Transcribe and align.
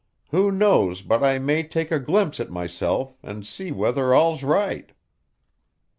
Who 0.31 0.51
knows 0.51 1.03
but 1.03 1.23
I 1.23 1.37
may 1.37 1.61
take 1.61 1.91
a 1.91 1.99
glimpse 1.99 2.39
at 2.39 2.49
myself, 2.49 3.13
and 3.21 3.45
see 3.45 3.71
whether 3.71 4.15
all's 4.15 4.41
right? 4.41 4.93